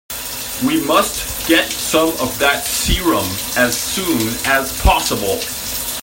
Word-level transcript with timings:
We 0.65 0.83
must 0.87 1.47
get 1.47 1.69
some 1.69 2.09
of 2.19 2.37
that 2.39 2.63
serum 2.65 3.25
as 3.55 3.77
soon 3.77 4.29
as 4.47 4.81
possible. 4.81 5.39